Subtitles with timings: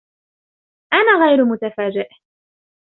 [0.93, 2.09] أنا غير متفاجئ.